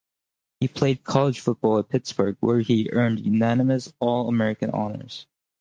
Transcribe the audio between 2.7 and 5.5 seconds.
earned unanimous All-American honors.